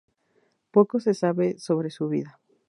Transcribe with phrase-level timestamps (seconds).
[0.71, 2.39] Poco se sabe sobre su vida.